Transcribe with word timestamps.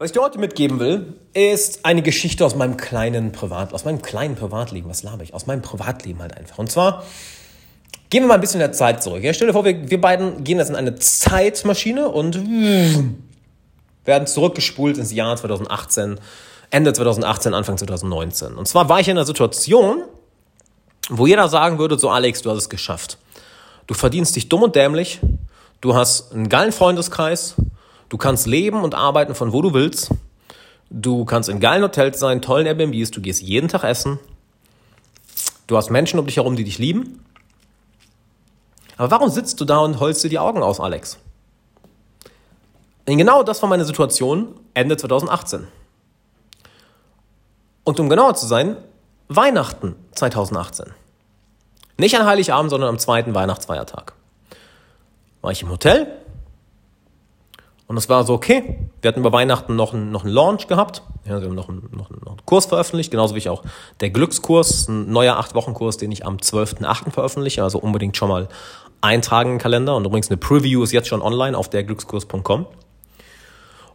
Was 0.00 0.10
ich 0.10 0.12
dir 0.12 0.22
heute 0.22 0.38
mitgeben 0.38 0.78
will, 0.78 1.14
ist 1.34 1.84
eine 1.84 2.02
Geschichte 2.02 2.46
aus 2.46 2.54
meinem 2.54 2.76
kleinen 2.76 3.32
Privat, 3.32 3.74
aus 3.74 3.84
meinem 3.84 4.00
kleinen 4.00 4.36
Privatleben. 4.36 4.88
Was 4.88 5.02
laber 5.02 5.24
ich? 5.24 5.34
Aus 5.34 5.48
meinem 5.48 5.60
Privatleben 5.60 6.22
halt 6.22 6.36
einfach. 6.36 6.58
Und 6.58 6.70
zwar 6.70 7.02
gehen 8.08 8.22
wir 8.22 8.28
mal 8.28 8.34
ein 8.34 8.40
bisschen 8.40 8.60
in 8.60 8.66
der 8.68 8.72
Zeit 8.72 9.02
zurück. 9.02 9.24
Ja, 9.24 9.34
stell 9.34 9.48
dir 9.48 9.54
vor, 9.54 9.64
wir, 9.64 9.90
wir 9.90 10.00
beiden 10.00 10.44
gehen 10.44 10.58
jetzt 10.58 10.68
in 10.68 10.76
eine 10.76 10.94
Zeitmaschine 10.94 12.10
und 12.10 12.38
werden 14.04 14.28
zurückgespult 14.28 14.98
ins 14.98 15.12
Jahr 15.12 15.36
2018, 15.36 16.20
Ende 16.70 16.92
2018, 16.92 17.52
Anfang 17.52 17.76
2019. 17.76 18.54
Und 18.54 18.68
zwar 18.68 18.88
war 18.88 19.00
ich 19.00 19.08
in 19.08 19.16
einer 19.16 19.26
Situation, 19.26 20.04
wo 21.10 21.26
jeder 21.26 21.48
sagen 21.48 21.80
würde, 21.80 21.98
so 21.98 22.08
Alex, 22.08 22.42
du 22.42 22.50
hast 22.50 22.58
es 22.58 22.68
geschafft. 22.68 23.18
Du 23.88 23.94
verdienst 23.94 24.36
dich 24.36 24.48
dumm 24.48 24.62
und 24.62 24.76
dämlich, 24.76 25.18
du 25.80 25.96
hast 25.96 26.32
einen 26.32 26.48
geilen 26.48 26.70
Freundeskreis, 26.70 27.56
Du 28.08 28.16
kannst 28.16 28.46
leben 28.46 28.82
und 28.82 28.94
arbeiten 28.94 29.34
von 29.34 29.52
wo 29.52 29.62
du 29.62 29.74
willst. 29.74 30.10
Du 30.90 31.24
kannst 31.24 31.48
in 31.48 31.60
geilen 31.60 31.82
Hotels 31.82 32.18
sein, 32.18 32.40
tollen 32.40 32.66
Airbnbs, 32.66 33.10
du 33.10 33.20
gehst 33.20 33.42
jeden 33.42 33.68
Tag 33.68 33.84
essen. 33.84 34.18
Du 35.66 35.76
hast 35.76 35.90
Menschen 35.90 36.18
um 36.18 36.26
dich 36.26 36.36
herum, 36.36 36.56
die 36.56 36.64
dich 36.64 36.78
lieben. 36.78 37.22
Aber 38.96 39.10
warum 39.10 39.28
sitzt 39.28 39.60
du 39.60 39.64
da 39.64 39.78
und 39.78 40.00
holst 40.00 40.24
dir 40.24 40.30
die 40.30 40.38
Augen 40.38 40.62
aus, 40.62 40.80
Alex? 40.80 41.18
Und 43.06 43.18
genau 43.18 43.42
das 43.42 43.62
war 43.62 43.68
meine 43.68 43.84
Situation 43.84 44.54
Ende 44.74 44.96
2018. 44.96 45.68
Und 47.84 48.00
um 48.00 48.08
genauer 48.08 48.34
zu 48.34 48.46
sein, 48.46 48.76
Weihnachten 49.28 49.94
2018. 50.14 50.92
Nicht 51.98 52.18
an 52.18 52.26
Heiligabend, 52.26 52.70
sondern 52.70 52.88
am 52.88 52.98
zweiten 52.98 53.34
Weihnachtsfeiertag. 53.34 54.14
War 55.42 55.52
ich 55.52 55.62
im 55.62 55.70
Hotel, 55.70 56.06
und 57.88 57.96
es 57.96 58.10
war 58.10 58.22
so, 58.24 58.34
okay, 58.34 58.78
wir 59.00 59.08
hatten 59.08 59.20
über 59.20 59.32
Weihnachten 59.32 59.74
noch 59.74 59.94
einen, 59.94 60.12
noch 60.12 60.22
einen 60.22 60.34
Launch 60.34 60.66
gehabt. 60.66 61.02
Ja, 61.24 61.40
wir 61.40 61.48
haben 61.48 61.54
noch 61.54 61.70
einen, 61.70 61.88
noch, 61.90 62.10
einen, 62.10 62.20
noch 62.22 62.32
einen 62.32 62.44
Kurs 62.44 62.66
veröffentlicht, 62.66 63.10
genauso 63.10 63.34
wie 63.34 63.38
ich 63.38 63.48
auch 63.48 63.62
der 64.00 64.10
Glückskurs, 64.10 64.88
ein 64.88 65.10
neuer 65.10 65.40
8-Wochen-Kurs, 65.40 65.96
den 65.96 66.12
ich 66.12 66.26
am 66.26 66.36
12.8. 66.36 67.10
veröffentliche, 67.10 67.62
also 67.62 67.78
unbedingt 67.78 68.14
schon 68.18 68.28
mal 68.28 68.48
eintragen 69.00 69.52
im 69.52 69.58
Kalender. 69.58 69.96
Und 69.96 70.04
übrigens 70.04 70.28
eine 70.28 70.36
Preview 70.36 70.82
ist 70.82 70.92
jetzt 70.92 71.08
schon 71.08 71.22
online 71.22 71.56
auf 71.56 71.70
derglückskurs.com. 71.70 72.66
Und 72.66 72.66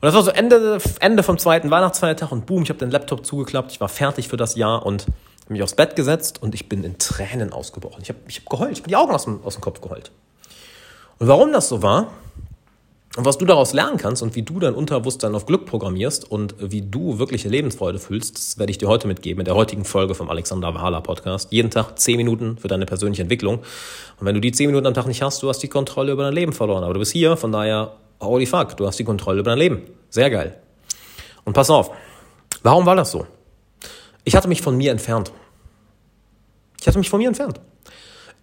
das 0.01 0.15
war 0.15 0.23
so 0.23 0.31
Ende, 0.31 0.79
Ende 0.99 1.21
vom 1.21 1.37
zweiten 1.37 1.69
Weihnachtsfeiertag 1.69 2.31
und 2.31 2.47
boom, 2.47 2.63
ich 2.63 2.69
habe 2.69 2.79
den 2.79 2.89
Laptop 2.89 3.23
zugeklappt, 3.23 3.71
ich 3.73 3.79
war 3.79 3.89
fertig 3.89 4.27
für 4.27 4.37
das 4.37 4.55
Jahr 4.55 4.85
und 4.87 5.03
habe 5.43 5.53
mich 5.53 5.61
aufs 5.61 5.75
Bett 5.75 5.95
gesetzt 5.95 6.41
und 6.41 6.55
ich 6.55 6.67
bin 6.67 6.83
in 6.83 6.97
Tränen 6.97 7.53
ausgebrochen. 7.53 8.01
Ich 8.01 8.09
habe 8.09 8.19
ich 8.27 8.39
hab 8.39 8.49
geheult, 8.49 8.71
ich 8.71 8.81
bin 8.81 8.89
die 8.89 8.95
Augen 8.95 9.13
aus 9.13 9.25
dem, 9.25 9.43
aus 9.43 9.53
dem 9.53 9.61
Kopf 9.61 9.81
geheult. 9.81 10.11
Und 11.19 11.27
warum 11.27 11.53
das 11.53 11.69
so 11.69 11.83
war, 11.83 12.07
und 13.15 13.25
was 13.25 13.37
du 13.37 13.45
daraus 13.45 13.73
lernen 13.73 13.97
kannst 13.97 14.23
und 14.23 14.35
wie 14.35 14.41
du 14.41 14.59
dein 14.59 14.73
Unterbewusstsein 14.73 15.35
auf 15.35 15.45
Glück 15.45 15.67
programmierst 15.67 16.29
und 16.29 16.55
wie 16.59 16.81
du 16.81 17.19
wirkliche 17.19 17.47
Lebensfreude 17.47 17.99
fühlst, 17.99 18.35
das 18.35 18.57
werde 18.57 18.71
ich 18.71 18.79
dir 18.79 18.87
heute 18.87 19.07
mitgeben 19.07 19.41
in 19.41 19.45
der 19.45 19.53
heutigen 19.53 19.85
Folge 19.85 20.15
vom 20.15 20.29
Alexander 20.29 20.73
Wahler 20.73 21.01
Podcast. 21.01 21.51
Jeden 21.51 21.69
Tag 21.69 21.99
zehn 21.99 22.17
Minuten 22.17 22.57
für 22.57 22.67
deine 22.67 22.87
persönliche 22.87 23.21
Entwicklung. 23.21 23.59
Und 24.19 24.25
wenn 24.25 24.33
du 24.33 24.41
die 24.41 24.51
zehn 24.51 24.65
Minuten 24.65 24.87
am 24.87 24.95
Tag 24.95 25.05
nicht 25.05 25.21
hast, 25.21 25.43
du 25.43 25.49
hast 25.49 25.59
die 25.59 25.67
Kontrolle 25.67 26.11
über 26.11 26.23
dein 26.23 26.33
Leben 26.33 26.53
verloren. 26.53 26.83
Aber 26.83 26.93
du 26.93 26.99
bist 26.99 27.11
hier, 27.11 27.37
von 27.37 27.51
daher, 27.51 27.91
holy 28.19 28.47
fuck, 28.47 28.77
du 28.77 28.87
hast 28.87 28.97
die 28.97 29.03
Kontrolle 29.03 29.41
über 29.41 29.51
dein 29.51 29.59
Leben. 29.59 29.83
Sehr 30.09 30.31
geil. 30.31 30.57
Und 31.45 31.53
pass 31.53 31.69
auf, 31.69 31.91
warum 32.63 32.87
war 32.87 32.95
das 32.95 33.11
so? 33.11 33.27
Ich 34.23 34.35
hatte 34.35 34.47
mich 34.47 34.63
von 34.63 34.75
mir 34.75 34.91
entfernt. 34.91 35.31
Ich 36.81 36.87
hatte 36.87 36.97
mich 36.97 37.11
von 37.11 37.19
mir 37.19 37.27
entfernt. 37.27 37.59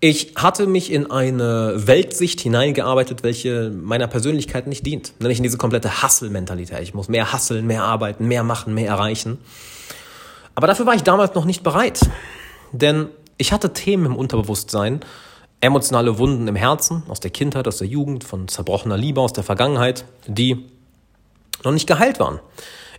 Ich 0.02 0.32
hatte 0.34 0.66
mich 0.66 0.90
in 0.90 1.10
eine 1.10 1.74
Weltsicht 1.76 2.40
hineingearbeitet, 2.40 3.22
welche 3.22 3.70
meiner 3.70 4.06
Persönlichkeit 4.06 4.66
nicht 4.66 4.86
dient. 4.86 5.12
Nämlich 5.18 5.38
in 5.38 5.42
diese 5.42 5.58
komplette 5.58 6.02
Hustle-Mentalität. 6.02 6.80
Ich 6.80 6.94
muss 6.94 7.08
mehr 7.08 7.34
hustlen, 7.34 7.66
mehr 7.66 7.84
arbeiten, 7.84 8.26
mehr 8.26 8.42
machen, 8.42 8.72
mehr 8.72 8.88
erreichen. 8.88 9.36
Aber 10.54 10.66
dafür 10.66 10.86
war 10.86 10.94
ich 10.94 11.02
damals 11.02 11.34
noch 11.34 11.44
nicht 11.44 11.62
bereit. 11.62 12.00
Denn 12.72 13.08
ich 13.36 13.52
hatte 13.52 13.74
Themen 13.74 14.06
im 14.06 14.16
Unterbewusstsein, 14.16 15.00
emotionale 15.60 16.16
Wunden 16.16 16.48
im 16.48 16.56
Herzen, 16.56 17.02
aus 17.08 17.20
der 17.20 17.30
Kindheit, 17.30 17.68
aus 17.68 17.76
der 17.76 17.86
Jugend, 17.86 18.24
von 18.24 18.48
zerbrochener 18.48 18.96
Liebe 18.96 19.20
aus 19.20 19.34
der 19.34 19.44
Vergangenheit, 19.44 20.06
die 20.26 20.64
noch 21.62 21.72
nicht 21.72 21.86
geheilt 21.86 22.18
waren. 22.18 22.40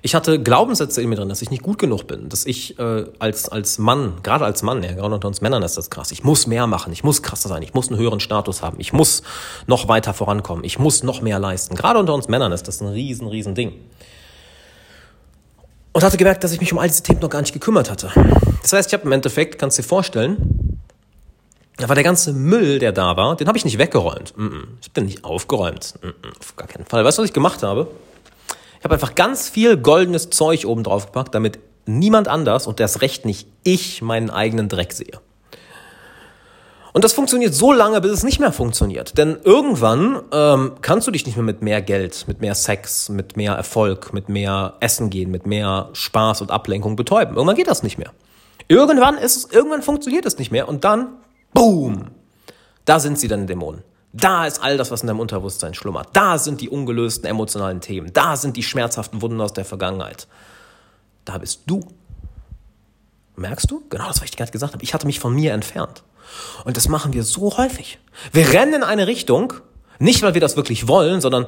Ich 0.03 0.16
hatte 0.16 0.41
Glaubenssätze 0.41 1.01
in 1.01 1.09
mir 1.09 1.16
drin, 1.16 1.29
dass 1.29 1.44
ich 1.44 1.51
nicht 1.51 1.62
gut 1.62 1.78
genug 1.78 2.07
bin, 2.07 2.28
dass 2.28 2.47
ich 2.47 2.79
äh, 2.79 3.06
als, 3.19 3.50
als 3.50 3.78
Mann, 3.78 4.16
gerade 4.23 4.45
als 4.45 4.63
Mann, 4.63 4.81
ja, 4.81 4.94
gerade 4.94 5.13
unter 5.13 5.28
uns 5.28 5.41
Männern 5.41 5.62
ist 5.62 5.78
das 5.78 5.91
krass, 5.91 6.12
ich 6.12 6.23
muss 6.23 6.47
mehr 6.47 6.66
machen, 6.66 6.91
ich 6.91 7.03
muss 7.03 7.22
krasser 7.22 7.50
sein, 7.50 7.62
ich 7.62 7.75
muss 7.75 7.89
einen 7.89 8.00
höheren 8.00 8.19
Status 8.19 8.63
haben, 8.63 8.79
ich 8.79 8.94
muss 8.94 9.22
noch 9.67 9.88
weiter 9.88 10.16
vorankommen, 10.16 10.63
ich 10.63 10.79
muss 10.79 11.03
noch 11.03 11.22
mehr 11.22 11.38
leisten. 11.38 11.75
Gerade 11.75 12.00
unter 12.00 12.16
uns 12.16 12.28
Männern 12.28 12.51
ist 12.51 12.67
das 12.67 12.81
ein 12.81 12.88
riesen, 12.88 13.28
riesen 13.28 13.53
Ding. 13.53 13.73
Und 15.94 16.03
hatte 16.03 16.18
gemerkt, 16.18 16.44
dass 16.44 16.51
ich 16.51 16.62
mich 16.62 16.73
um 16.73 16.79
all 16.79 16.88
diese 16.88 17.03
Themen 17.03 17.19
noch 17.19 17.29
gar 17.29 17.41
nicht 17.41 17.53
gekümmert 17.53 17.91
hatte. 17.91 18.12
Das 18.63 18.73
heißt, 18.73 18.89
ich 18.89 18.94
habe 18.94 19.03
im 19.06 19.12
Endeffekt, 19.12 19.59
kannst 19.59 19.78
du 19.78 19.83
dir 19.83 19.88
vorstellen, 19.88 20.79
da 21.78 21.89
war 21.89 21.95
der 21.95 22.03
ganze 22.03 22.33
Müll, 22.33 22.79
der 22.79 22.91
da 22.91 23.18
war, 23.18 23.35
den 23.35 23.47
habe 23.47 23.57
ich 23.57 23.66
nicht 23.66 23.78
weggeräumt. 23.78 24.33
Ich 24.81 24.88
habe 24.88 24.94
den 24.95 25.06
nicht 25.06 25.23
aufgeräumt. 25.25 25.95
Auf 26.39 26.56
gar 26.56 26.68
keinen 26.68 26.85
Fall. 26.85 27.03
Weißt 27.03 27.18
du, 27.18 27.22
was 27.23 27.29
ich 27.29 27.33
gemacht 27.33 27.62
habe? 27.62 27.88
Ich 28.81 28.84
habe 28.84 28.96
einfach 28.96 29.14
ganz 29.14 29.47
viel 29.47 29.78
goldenes 29.78 30.31
Zeug 30.31 30.66
oben 30.66 30.81
drauf 30.84 31.06
gepackt, 31.06 31.36
damit 31.36 31.59
niemand 31.86 32.28
anders 32.28 32.66
und 32.66 32.80
das 32.80 33.02
Recht 33.02 33.25
nicht 33.25 33.47
ich 33.62 34.02
meinen 34.02 34.31
eigenen 34.31 34.69
Dreck 34.69 34.92
sehe. 34.92 35.19
Und 36.92 37.03
das 37.03 37.14
funktioniert 37.14 37.53
so 37.53 37.72
lange, 37.72 38.02
bis 38.02 38.09
es 38.09 38.24
nicht 38.24 38.40
mehr 38.40 38.52
funktioniert. 38.52 39.19
Denn 39.19 39.38
irgendwann 39.44 40.24
ähm, 40.31 40.72
kannst 40.81 41.06
du 41.06 41.12
dich 41.12 41.28
nicht 41.28 41.36
mehr 41.36 41.46
mit 41.46 41.62
mehr 41.62 41.84
Geld, 41.84 42.25
mit 42.28 42.42
mehr 42.42 42.56
Sex, 42.56 43.09
mit 43.09 43.38
mehr 43.38 43.53
Erfolg, 43.53 44.14
mit 44.14 44.30
mehr 44.30 44.74
Essen 44.80 45.12
gehen, 45.12 45.30
mit 45.30 45.46
mehr 45.46 45.90
Spaß 45.94 46.42
und 46.42 46.50
Ablenkung 46.50 46.96
betäuben. 46.96 47.36
Irgendwann 47.36 47.58
geht 47.58 47.68
das 47.68 47.84
nicht 47.84 48.00
mehr. 48.00 48.12
Irgendwann 48.68 49.19
ist 49.19 49.36
es, 49.36 49.52
irgendwann 49.52 49.84
funktioniert 49.84 50.25
es 50.25 50.40
nicht 50.40 50.52
mehr 50.52 50.68
und 50.68 50.84
dann, 50.86 51.09
boom, 51.53 52.08
da 52.86 53.00
sind 53.00 53.19
sie 53.19 53.28
dann 53.28 53.46
Dämonen. 53.46 53.84
Da 54.14 54.46
ist 54.46 54.62
all 54.62 54.78
das, 54.78 54.92
was 54.92 55.02
in 55.02 55.08
deinem 55.08 55.20
Unterbewusstsein 55.20 55.74
schlummert. 55.74 56.10
Da 56.14 56.38
sind 56.38 56.60
die 56.60 56.70
ungelösten 56.70 57.26
emotionalen 57.26 57.80
Themen. 57.80 58.12
Da 58.12 58.36
sind 58.36 58.58
die 58.58 58.64
schmerzhaften 58.64 59.22
Wunden 59.22 59.40
aus 59.40 59.54
der 59.54 59.64
Vergangenheit. 59.64 60.28
Da 61.24 61.38
bist 61.38 61.62
du. 61.66 61.82
Merkst 63.38 63.72
du? 63.72 63.84
Genau 63.90 64.08
das, 64.08 64.18
was 64.18 64.30
ich 64.30 64.36
gerade 64.36 64.52
gesagt 64.52 64.74
habe. 64.74 64.84
Ich 64.84 64.94
hatte 64.94 65.08
mich 65.08 65.20
von 65.20 65.34
mir 65.34 65.54
entfernt. 65.54 66.04
Und 66.66 66.78
das 66.78 66.90
machen 66.90 67.14
wir 67.14 67.24
so 67.24 67.58
häufig. 67.58 68.00
Wir 68.34 68.52
rennen 68.52 68.74
in 68.74 68.84
eine 68.84 69.08
Richtung, 69.08 69.54
nicht 70.00 70.22
weil 70.24 70.34
wir 70.34 70.42
das 70.42 70.58
wirklich 70.58 70.88
wollen, 70.88 71.22
sondern 71.22 71.48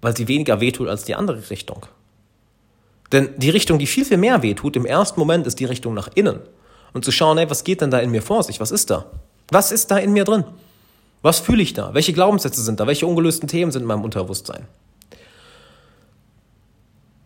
weil 0.00 0.16
sie 0.16 0.28
weniger 0.28 0.60
wehtut 0.60 0.88
als 0.88 1.04
die 1.04 1.14
andere 1.14 1.50
Richtung. 1.50 1.86
Denn 3.12 3.30
die 3.36 3.50
Richtung, 3.50 3.78
die 3.78 3.86
viel, 3.86 4.04
viel 4.04 4.16
mehr 4.16 4.42
wehtut, 4.42 4.76
im 4.76 4.86
ersten 4.86 5.20
Moment 5.20 5.46
ist 5.46 5.60
die 5.60 5.64
Richtung 5.64 5.94
nach 5.94 6.08
innen. 6.14 6.40
Und 6.92 7.04
zu 7.04 7.12
schauen, 7.12 7.38
ey, 7.38 7.50
was 7.50 7.64
geht 7.64 7.80
denn 7.82 7.90
da 7.90 7.98
in 7.98 8.10
mir 8.10 8.22
vor 8.22 8.42
sich? 8.42 8.60
Was 8.60 8.70
ist 8.70 8.90
da? 8.90 9.06
Was 9.50 9.72
ist 9.72 9.90
da 9.90 9.98
in 9.98 10.12
mir 10.12 10.24
drin? 10.24 10.44
Was 11.22 11.38
fühle 11.38 11.62
ich 11.62 11.74
da? 11.74 11.92
Welche 11.94 12.12
Glaubenssätze 12.12 12.62
sind 12.62 12.80
da? 12.80 12.86
Welche 12.86 13.06
ungelösten 13.06 13.48
Themen 13.48 13.72
sind 13.72 13.82
in 13.82 13.88
meinem 13.88 14.04
Unterbewusstsein? 14.04 14.66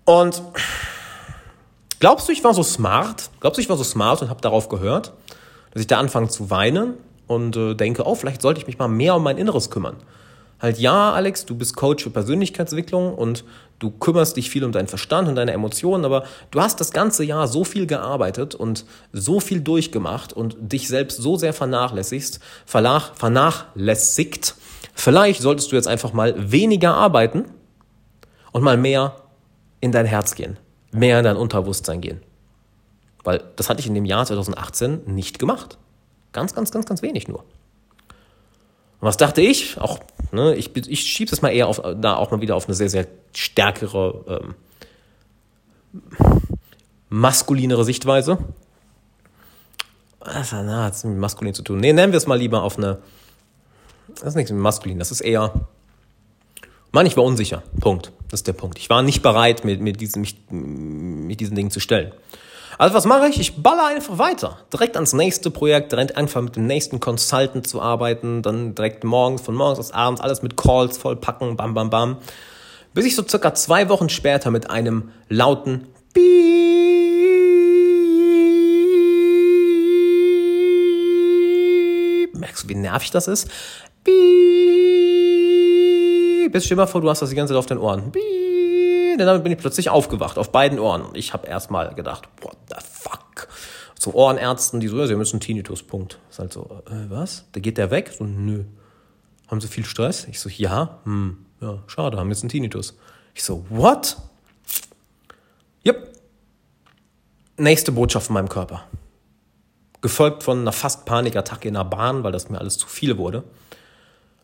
Und 0.05 0.43
glaubst 2.01 2.29
du, 2.29 2.33
ich 2.33 2.45
war 2.45 2.55
so 2.55 2.63
smart? 2.63 3.31
Glaubst 3.41 3.59
du, 3.59 3.63
ich 3.63 3.69
war 3.69 3.77
so 3.77 3.85
smart 3.85 4.21
und 4.23 4.31
habe 4.31 4.41
darauf 4.41 4.69
gehört, 4.69 5.13
dass 5.73 5.81
ich 5.81 5.87
da 5.87 5.99
anfange 5.99 6.29
zu 6.29 6.51
weinen 6.51 6.95
und 7.27 7.57
äh, 7.57 7.75
denke, 7.75 8.07
oh, 8.07 8.15
vielleicht 8.15 8.43
sollte 8.43 8.61
ich 8.61 8.67
mich 8.67 8.79
mal 8.79 8.89
mehr 8.89 9.15
um 9.15 9.23
mein 9.23 9.39
Inneres 9.39 9.71
kümmern? 9.71 9.97
Halt, 10.61 10.79
ja, 10.79 11.13
Alex, 11.13 11.47
du 11.47 11.55
bist 11.55 11.77
Coach 11.77 12.05
für 12.05 12.11
Persönlichkeitsentwicklung 12.11 13.15
und 13.15 13.45
du 13.85 13.91
kümmerst 13.91 14.39
dich 14.39 14.49
viel 14.49 14.65
um 14.65 14.73
deinen 14.73 14.87
Verstand 14.87 15.29
und 15.29 15.35
deine 15.35 15.53
Emotionen, 15.53 16.07
aber 16.07 16.25
du 16.51 16.61
hast 16.61 16.81
das 16.81 16.91
ganze 16.91 17.23
Jahr 17.23 17.47
so 17.47 17.65
viel 17.65 17.87
gearbeitet 17.87 18.55
und 18.55 18.87
so 19.13 19.41
viel 19.41 19.61
durchgemacht 19.61 20.33
und 20.33 20.57
dich 20.59 20.89
selbst 20.89 21.21
so 21.21 21.37
sehr 21.37 21.53
vernachlässigst, 21.53 22.41
vernach, 22.65 23.15
vernachlässigt. 23.15 24.55
Vielleicht 24.95 25.43
solltest 25.43 25.71
du 25.71 25.77
jetzt 25.77 25.87
einfach 25.87 26.15
mal 26.15 26.51
weniger 26.51 26.95
arbeiten 26.95 27.45
und 28.53 28.63
mal 28.63 28.79
mehr 28.79 29.17
in 29.81 29.93
dein 29.93 30.07
Herz 30.07 30.35
gehen, 30.35 30.57
mehr 30.91 31.19
in 31.19 31.25
dein 31.25 31.37
Unterbewusstsein 31.37 32.01
gehen. 32.01 32.23
Weil 33.23 33.45
das 33.57 33.69
hatte 33.69 33.81
ich 33.81 33.87
in 33.87 33.95
dem 33.95 34.07
Jahr 34.07 34.25
2018 34.25 35.03
nicht 35.07 35.39
gemacht. 35.39 35.77
Ganz, 36.33 36.55
ganz, 36.55 36.71
ganz, 36.71 36.87
ganz 36.87 37.03
wenig 37.03 37.29
nur. 37.29 37.45
Und 39.05 39.09
was 39.09 39.19
dachte 39.19 39.43
ich? 39.43 39.79
Auch, 39.79 39.99
ne, 40.33 40.55
ich, 40.55 40.75
ich 40.75 41.03
schiebe 41.03 41.31
es 41.31 41.43
mal 41.43 41.51
eher 41.51 41.69
auf, 41.69 41.83
da 41.99 42.17
auch 42.17 42.31
mal 42.31 42.41
wieder 42.41 42.57
auf 42.57 42.69
eine 42.69 42.75
sehr, 42.75 42.89
sehr 42.89 43.07
stärkere, 43.35 44.41
ähm, 44.41 44.55
maskulinere 47.11 47.85
Sichtweise. 47.85 48.39
Das 50.21 50.53
hat 50.53 51.05
mit 51.05 51.19
maskulin 51.19 51.53
zu 51.53 51.61
tun. 51.61 51.81
Nee, 51.81 51.93
nennen 51.93 52.15
wir 52.15 52.17
es 52.17 52.27
mal 52.27 52.39
lieber 52.39 52.63
auf 52.63 52.79
eine. 52.79 52.97
Das 54.09 54.29
ist 54.29 54.37
nichts 54.37 54.51
mit 54.51 54.63
maskulin, 54.63 54.99
das 54.99 55.11
ist 55.11 55.21
eher. 55.21 55.53
Mann, 56.91 57.05
ich 57.05 57.19
war 57.19 57.25
unsicher. 57.25 57.63
Punkt. 57.81 58.11
Das 58.31 58.41
ist 58.41 58.47
der 58.47 58.55
Punkt. 58.55 58.79
Ich 58.79 58.89
war 58.89 59.03
nicht 59.03 59.21
bereit, 59.21 59.67
mit, 59.67 59.83
mit, 59.83 60.01
diesen, 60.01 60.23
mich, 60.23 60.39
mit 60.49 61.41
diesen 61.41 61.57
Dingen 61.57 61.71
zu 61.71 61.81
stellen. 61.81 62.11
Also 62.79 62.95
was 62.95 63.05
mache 63.05 63.29
ich? 63.29 63.39
Ich 63.39 63.63
baller 63.63 63.87
einfach 63.87 64.19
weiter. 64.19 64.59
Direkt 64.73 64.97
ans 64.97 65.13
nächste 65.13 65.51
Projekt, 65.51 65.93
direkt 65.93 66.17
einfach 66.17 66.41
mit 66.43 66.57
dem 66.57 66.67
nächsten 66.67 66.99
Consultant 66.99 67.67
zu 67.69 67.81
arbeiten, 67.81 68.43
dann 68.43 68.75
direkt 68.75 69.05
morgens, 69.05 69.43
von 69.43 69.55
morgens 69.55 69.79
bis 69.79 69.93
abends 69.93 70.21
alles 70.21 70.43
mit 70.43 70.57
Calls 70.57 70.99
vollpacken, 70.99 71.57
bam, 71.57 71.75
bam, 71.75 71.91
bam. 71.91 72.17
Bis 72.93 73.05
ich 73.07 73.15
so 73.15 73.23
circa 73.27 73.55
zwei 73.55 73.89
Wochen 73.89 74.09
später 74.09 74.51
mit 74.51 74.71
einem 74.71 75.11
lauten 75.29 75.87
Piep, 76.15 76.25
merkst 82.35 82.65
du, 82.65 82.69
wie 82.69 82.75
nervig 82.75 83.11
das 83.11 83.29
ist? 83.29 83.49
Piep, 84.05 84.15
bis 86.53 86.65
stell 86.65 86.77
dir 86.77 86.83
mal 86.83 86.87
vor, 86.87 87.01
du 87.01 87.11
hast 87.11 87.23
das 87.23 87.31
die 87.31 87.37
ganze 87.37 87.53
Zeit 87.53 87.59
auf 87.59 87.67
den 87.67 87.79
Ohren. 87.79 88.13
Piep, 88.13 88.23
denn 89.19 89.27
damit 89.27 89.43
bin 89.43 89.53
ich 89.53 89.59
plötzlich 89.59 89.91
aufgewacht, 89.91 90.39
auf 90.39 90.51
beiden 90.51 90.79
Ohren. 90.79 91.03
Und 91.03 91.17
ich 91.17 91.33
habe 91.33 91.47
erstmal 91.47 91.95
gedacht, 91.95 92.29
what? 92.43 92.57
So 94.05 94.13
Ohrenärzten, 94.13 94.81
die 94.81 94.89
so, 94.89 94.99
ja, 94.99 95.07
sie 95.07 95.15
müssen 95.15 95.41
Tinnitus, 95.41 95.83
Punkt. 95.83 96.19
Ist 96.29 96.39
halt 96.39 96.53
so, 96.53 96.83
äh, 96.91 97.09
was? 97.09 97.47
Da 97.53 97.61
geht 97.61 97.79
der 97.79 97.91
weg? 97.91 98.13
So, 98.19 98.25
nö. 98.25 98.65
Haben 99.49 99.63
sie 99.63 99.67
viel 99.67 99.87
Stress? 99.87 100.27
Ich 100.29 100.41
so, 100.41 100.51
ja, 100.51 100.99
hm, 101.05 101.47
ja, 101.63 101.83
schade, 101.87 102.19
haben 102.19 102.29
jetzt 102.29 102.43
einen 102.43 102.51
Tinnitus. 102.51 102.99
Ich 103.33 103.43
so, 103.43 103.65
what? 103.71 104.19
Yep. 105.87 106.13
Nächste 107.57 107.93
Botschaft 107.93 108.27
von 108.27 108.35
meinem 108.35 108.51
Körper. 108.51 108.83
Gefolgt 110.03 110.43
von 110.43 110.61
einer 110.61 110.73
fast 110.73 111.07
Panikattacke 111.07 111.69
in 111.69 111.73
der 111.73 111.85
Bahn, 111.85 112.25
weil 112.25 112.33
das 112.33 112.51
mir 112.51 112.59
alles 112.59 112.77
zu 112.77 112.87
viel 112.87 113.17
wurde. 113.17 113.43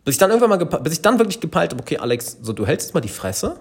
Bis 0.07 0.15
ich 0.15 0.19
dann 0.19 0.31
irgendwann 0.31 0.59
mal, 0.59 0.81
bis 0.81 0.95
ich 0.95 1.03
dann 1.03 1.19
wirklich 1.19 1.39
gepeilt 1.39 1.73
habe, 1.73 1.83
okay, 1.83 1.99
Alex, 1.99 2.39
so 2.41 2.55
du 2.55 2.67
hältst 2.67 2.87
jetzt 2.87 2.95
mal 2.95 3.03
die 3.03 3.11
Fresse, 3.11 3.61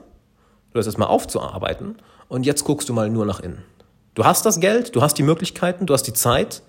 du 0.71 0.75
hörst 0.75 0.87
jetzt 0.87 0.97
mal 0.97 1.07
aufzuarbeiten 1.07 1.97
und 2.29 2.45
jetzt 2.45 2.63
guckst 2.63 2.87
du 2.87 2.93
mal 2.93 3.09
nur 3.09 3.25
nach 3.25 3.41
innen. 3.41 3.65
Du 4.19 4.25
hast 4.25 4.45
das 4.45 4.59
Geld, 4.59 4.97
du 4.97 5.01
hast 5.01 5.17
die 5.17 5.23
Möglichkeiten, 5.23 5.85
du 5.85 5.93
hast 5.93 6.03
die 6.03 6.11
Zeit. 6.11 6.61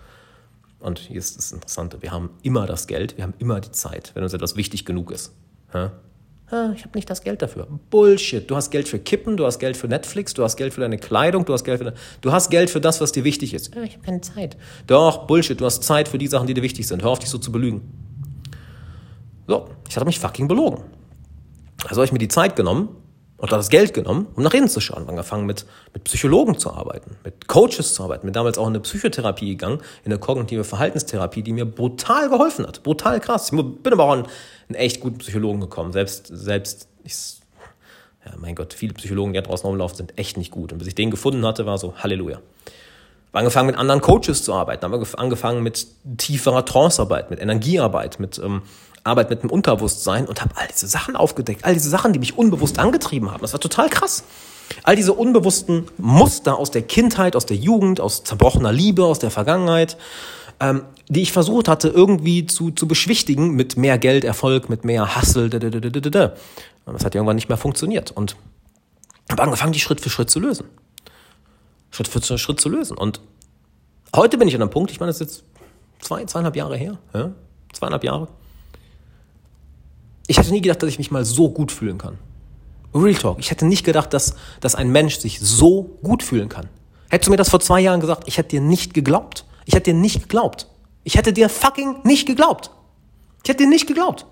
Und 0.79 1.00
hier 1.00 1.17
ist 1.17 1.37
das 1.37 1.50
Interessante, 1.50 2.00
wir 2.00 2.12
haben 2.12 2.31
immer 2.43 2.64
das 2.64 2.87
Geld, 2.87 3.17
wir 3.17 3.25
haben 3.25 3.35
immer 3.41 3.61
die 3.61 3.73
Zeit, 3.73 4.12
wenn 4.14 4.23
uns 4.23 4.32
etwas 4.32 4.55
wichtig 4.55 4.85
genug 4.85 5.11
ist. 5.11 5.32
Ja? 5.75 5.91
Ah, 6.52 6.70
ich 6.76 6.85
habe 6.85 6.97
nicht 6.97 7.11
das 7.11 7.23
Geld 7.23 7.43
dafür. 7.43 7.67
Bullshit. 7.91 8.49
Du 8.49 8.55
hast 8.55 8.70
Geld 8.70 8.88
für 8.88 9.00
Kippen, 9.00 9.37
du 9.37 9.47
hast 9.47 9.58
Geld 9.58 9.76
für 9.76 9.88
Netflix, 9.88 10.32
du 10.32 10.44
hast 10.44 10.55
Geld 10.58 10.73
für 10.73 10.81
deine 10.81 10.97
Kleidung, 10.97 11.44
du 11.44 11.52
hast 11.52 11.64
Geld 11.64 11.82
für, 11.82 11.93
du 12.20 12.31
hast 12.31 12.50
Geld 12.50 12.70
für 12.70 12.81
das, 12.81 13.00
was 13.00 13.11
dir 13.11 13.25
wichtig 13.25 13.52
ist. 13.52 13.75
Ich 13.75 13.94
habe 13.94 14.05
keine 14.05 14.20
Zeit. 14.20 14.56
Doch, 14.87 15.26
Bullshit. 15.26 15.61
Du 15.61 15.64
hast 15.64 15.82
Zeit 15.82 16.06
für 16.06 16.19
die 16.19 16.29
Sachen, 16.29 16.47
die 16.47 16.55
dir 16.55 16.62
wichtig 16.62 16.87
sind. 16.87 17.02
Hör 17.02 17.11
auf, 17.11 17.19
dich 17.19 17.31
so 17.31 17.38
zu 17.38 17.50
belügen. 17.50 17.82
So, 19.49 19.69
ich 19.88 19.97
hatte 19.97 20.06
mich 20.06 20.20
fucking 20.20 20.47
belogen. 20.47 20.85
Also 21.82 21.97
habe 21.97 22.05
ich 22.05 22.12
mir 22.12 22.19
die 22.20 22.29
Zeit 22.29 22.55
genommen, 22.55 22.91
und 23.40 23.50
das 23.50 23.70
Geld 23.70 23.94
genommen, 23.94 24.26
um 24.34 24.42
nach 24.42 24.52
innen 24.52 24.69
zu 24.69 24.81
schauen. 24.81 25.08
Angefangen 25.08 25.46
mit, 25.46 25.64
mit 25.94 26.04
Psychologen 26.04 26.58
zu 26.58 26.72
arbeiten, 26.72 27.16
mit 27.25 27.48
Coaches 27.48 27.94
zu 27.94 28.02
arbeiten, 28.02 28.26
bin 28.26 28.34
damals 28.34 28.58
auch 28.58 28.66
in 28.66 28.75
eine 28.75 28.81
Psychotherapie 28.81 29.50
gegangen, 29.50 29.81
in 30.04 30.12
eine 30.12 30.20
kognitive 30.20 30.64
Verhaltenstherapie, 30.64 31.42
die 31.42 31.52
mir 31.52 31.64
brutal 31.64 32.28
geholfen 32.28 32.66
hat. 32.66 32.82
Brutal 32.82 33.19
krass. 33.20 33.50
Ich 33.52 33.58
bin 33.58 33.92
aber 33.92 34.04
auch 34.04 34.12
an 34.12 34.26
einen 34.69 34.75
echt 34.76 35.00
guten 35.00 35.19
Psychologen 35.19 35.60
gekommen. 35.60 35.92
Selbst, 35.92 36.26
selbst, 36.26 36.88
ich, 37.02 37.14
ja, 38.26 38.32
mein 38.38 38.54
Gott, 38.54 38.75
viele 38.75 38.92
Psychologen, 38.94 39.32
die 39.32 39.40
da 39.40 39.46
draußen 39.46 39.66
rumlaufen, 39.66 39.96
sind 39.96 40.19
echt 40.19 40.37
nicht 40.37 40.50
gut. 40.50 40.72
Und 40.72 40.78
bis 40.78 40.88
ich 40.88 40.94
den 40.94 41.10
gefunden 41.10 41.44
hatte, 41.46 41.64
war 41.64 41.78
so, 41.78 41.94
Halleluja. 41.96 42.37
Habe 43.28 43.38
angefangen 43.38 43.69
mit 43.69 43.76
anderen 43.76 44.00
Coaches 44.00 44.44
zu 44.44 44.52
arbeiten, 44.52 44.84
habe 44.84 45.06
angefangen 45.16 45.62
mit 45.62 45.87
tieferer 46.19 46.64
Trancearbeit, 46.64 47.31
mit 47.31 47.40
Energiearbeit, 47.40 48.19
mit 48.19 48.38
ähm, 48.38 48.62
Arbeit 49.05 49.31
mit 49.31 49.43
dem 49.43 49.50
Unterbewusstsein 49.50 50.26
und 50.26 50.41
habe 50.41 50.56
all 50.56 50.69
diese 50.69 50.87
Sachen 50.87 51.17
aufgedeckt, 51.17 51.64
all 51.64 51.75
diese 51.75 51.88
Sachen, 51.88 52.12
die 52.12 52.19
mich 52.19 52.37
unbewusst 52.37 52.79
angetrieben 52.79 53.31
haben. 53.31 53.41
Das 53.41 53.52
war 53.52 53.61
total 53.61 53.88
krass. 53.88 54.25
All 54.85 54.97
diese 54.97 55.12
unbewussten 55.12 55.87
Muster 55.99 56.56
aus 56.56 56.70
der 56.70 56.82
Kindheit, 56.82 57.35
aus 57.35 57.47
der 57.47 57.56
Jugend, 57.56 58.00
aus 58.00 58.25
zerbrochener 58.25 58.73
Liebe, 58.73 59.05
aus 59.05 59.19
der 59.19 59.31
Vergangenheit, 59.31 59.97
ähm, 60.61 60.82
die 61.08 61.23
ich 61.23 61.32
versucht 61.32 61.67
hatte 61.67 61.88
irgendwie 61.88 62.47
zu, 62.47 62.70
zu 62.70 62.87
beschwichtigen 62.87 63.50
mit 63.50 63.76
mehr 63.76 63.99
Geld, 63.99 64.25
Erfolg, 64.25 64.69
mit 64.69 64.85
mehr 64.85 65.17
Hustle. 65.17 65.49
Das 65.49 65.61
hat 67.05 67.14
irgendwann 67.14 67.37
nicht 67.37 67.49
mehr 67.49 67.58
funktioniert 67.58 68.11
und 68.12 68.37
habe 69.31 69.43
angefangen, 69.43 69.73
die 69.73 69.81
Schritt 69.81 70.00
für 70.00 70.11
Schritt 70.11 70.31
zu 70.31 70.38
lösen. 70.38 70.67
Schritt 71.91 72.08
für 72.08 72.38
Schritt 72.38 72.61
zu 72.61 72.69
lösen. 72.69 72.97
Und 72.97 73.20
heute 74.14 74.38
bin 74.38 74.47
ich 74.47 74.55
an 74.55 74.62
einem 74.62 74.70
Punkt, 74.70 74.91
ich 74.91 75.00
meine, 75.00 75.11
das 75.11 75.20
ist 75.20 75.26
jetzt 75.29 75.44
zwei, 76.00 76.25
zweieinhalb 76.25 76.56
Jahre 76.56 76.76
her, 76.76 76.99
ja? 77.14 77.32
zweieinhalb 77.73 78.05
Jahre, 78.05 78.29
ich 80.30 80.38
hätte 80.38 80.52
nie 80.52 80.60
gedacht, 80.60 80.80
dass 80.80 80.88
ich 80.88 80.98
mich 80.98 81.10
mal 81.10 81.24
so 81.24 81.50
gut 81.50 81.72
fühlen 81.72 81.98
kann. 81.98 82.16
Real 82.94 83.14
Talk. 83.16 83.40
Ich 83.40 83.50
hätte 83.50 83.66
nicht 83.66 83.84
gedacht, 83.84 84.12
dass, 84.12 84.36
dass 84.60 84.76
ein 84.76 84.88
Mensch 84.92 85.18
sich 85.18 85.40
so 85.40 85.98
gut 86.04 86.22
fühlen 86.22 86.48
kann. 86.48 86.68
Hättest 87.08 87.26
du 87.26 87.32
mir 87.32 87.36
das 87.36 87.50
vor 87.50 87.58
zwei 87.58 87.80
Jahren 87.80 87.98
gesagt, 87.98 88.28
ich 88.28 88.38
hätte 88.38 88.50
dir 88.50 88.60
nicht 88.60 88.94
geglaubt. 88.94 89.44
Ich 89.64 89.74
hätte 89.74 89.90
dir 89.90 89.98
nicht 89.98 90.22
geglaubt. 90.22 90.68
Ich 91.02 91.16
hätte 91.16 91.32
dir 91.32 91.48
fucking 91.48 92.02
nicht 92.04 92.28
geglaubt. 92.28 92.70
Ich 93.42 93.48
hätte 93.48 93.64
dir 93.64 93.68
nicht 93.68 93.88
geglaubt. 93.88 94.24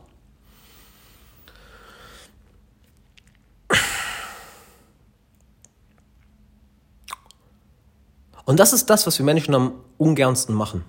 Und 8.44 8.60
das 8.60 8.72
ist 8.72 8.88
das, 8.88 9.04
was 9.04 9.18
wir 9.18 9.26
Menschen 9.26 9.52
am 9.52 9.72
ungernsten 9.96 10.54
machen. 10.54 10.84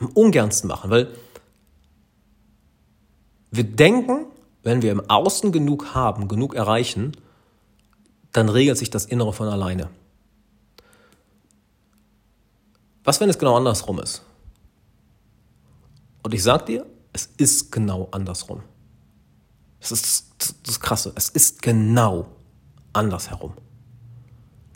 Am 0.00 0.08
ungernsten 0.08 0.66
machen, 0.66 0.90
weil 0.90 1.14
wir 3.56 3.64
denken, 3.64 4.26
wenn 4.64 4.82
wir 4.82 4.90
im 4.90 5.08
Außen 5.08 5.52
genug 5.52 5.94
haben, 5.94 6.26
genug 6.26 6.54
erreichen, 6.54 7.12
dann 8.32 8.48
regelt 8.48 8.78
sich 8.78 8.90
das 8.90 9.04
Innere 9.04 9.32
von 9.32 9.46
alleine. 9.46 9.90
Was, 13.04 13.20
wenn 13.20 13.28
es 13.28 13.38
genau 13.38 13.56
andersrum 13.56 14.00
ist? 14.00 14.22
Und 16.22 16.34
ich 16.34 16.42
sag 16.42 16.66
dir, 16.66 16.86
es 17.12 17.26
ist 17.36 17.70
genau 17.70 18.08
andersrum. 18.10 18.62
Das 19.78 19.92
ist 19.92 20.32
das 20.66 20.80
Krasse. 20.80 21.12
Es 21.14 21.28
ist 21.28 21.62
genau 21.62 22.26
andersherum. 22.92 23.52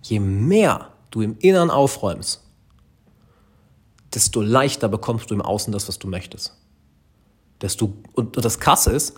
Je 0.02 0.20
mehr 0.20 0.92
du 1.10 1.22
im 1.22 1.36
Inneren 1.38 1.70
aufräumst, 1.70 2.44
desto 4.14 4.42
leichter 4.42 4.88
bekommst 4.88 5.30
du 5.30 5.34
im 5.34 5.42
Außen 5.42 5.72
das, 5.72 5.88
was 5.88 5.98
du 5.98 6.06
möchtest 6.06 6.54
dass 7.58 7.76
du, 7.76 7.94
und, 8.12 8.37
und 8.37 8.44
das 8.44 8.60
Krasse 8.60 8.93
ist, 8.93 9.14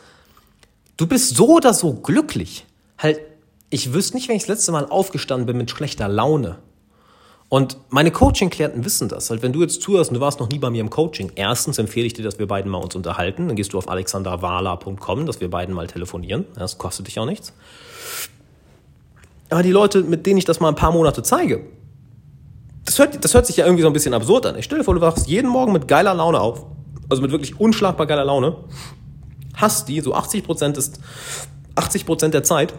du 0.97 1.07
bist 1.07 1.37
so 1.37 1.57
oder 1.57 1.75
so 1.75 1.95
glücklich. 1.95 2.67
Halt, 2.99 3.21
ich 3.71 3.93
wüsste 3.93 4.17
nicht, 4.17 4.29
wenn 4.29 4.37
ich 4.37 4.43
das 4.43 4.49
letzte 4.49 4.73
Mal 4.73 4.87
aufgestanden 4.87 5.47
bin 5.47 5.57
mit 5.57 5.71
schlechter 5.71 6.09
Laune. 6.09 6.59
Und 7.49 7.79
meine 7.89 8.13
Coaching-Klienten 8.13 8.85
wissen 8.85 9.09
das. 9.09 9.29
Halt, 9.29 9.43
wenn 9.43 9.53
du 9.53 9.61
jetzt 9.61 9.83
zuhörst 9.83 10.11
und 10.11 10.15
du 10.15 10.21
warst 10.21 10.39
noch 10.39 10.49
nie 10.49 10.59
bei 10.59 10.71
mir 10.71 10.81
im 10.81 10.91
Coaching, 10.91 11.33
erstens 11.35 11.79
empfehle 11.79 12.07
ich 12.07 12.13
dir, 12.13 12.23
dass 12.23 12.39
wir 12.39 12.47
beiden 12.47 12.71
mal 12.71 12.79
uns 12.79 12.95
unterhalten. 12.95 13.49
Dann 13.49 13.57
gehst 13.57 13.73
du 13.73 13.79
auf 13.79 13.89
alexanderwala.com, 13.89 15.27
dass 15.27 15.41
wir 15.41 15.51
beiden 15.51 15.75
mal 15.75 15.89
telefonieren. 15.89 16.47
Das 16.55 16.79
kostet 16.79 17.09
dich 17.09 17.19
auch 17.19 17.27
nichts. 17.27 17.53
Aber 19.49 19.65
die 19.65 19.73
Leute, 19.73 20.03
mit 20.03 20.27
denen 20.27 20.39
ich 20.39 20.45
das 20.45 20.61
mal 20.61 20.69
ein 20.69 20.77
paar 20.77 20.93
Monate 20.93 21.25
zeige, 21.25 21.67
das 22.85 23.01
hört, 23.01 23.25
das 23.25 23.35
hört 23.35 23.47
sich 23.47 23.57
ja 23.57 23.65
irgendwie 23.65 23.83
so 23.83 23.89
ein 23.89 23.93
bisschen 23.93 24.15
absurd 24.15 24.47
an. 24.47 24.57
Ich 24.57 24.65
stelle 24.65 24.81
dir 24.81 24.85
vor, 24.85 24.95
du 24.95 25.01
wachst 25.01 25.27
jeden 25.27 25.51
Morgen 25.51 25.73
mit 25.73 25.89
geiler 25.89 26.15
Laune 26.15 26.41
auf 26.41 26.65
also 27.11 27.23
mit 27.23 27.31
wirklich 27.31 27.61
unschlagbar 27.61 28.07
geiler 28.07 28.25
Laune, 28.25 28.57
hast 29.55 29.89
die 29.89 30.01
so 30.01 30.15
80 30.15 30.45
Prozent 30.45 30.77
ist 30.79 31.01
80 31.75 32.07
Prozent 32.07 32.35
der 32.35 32.43
Zeit 32.43 32.75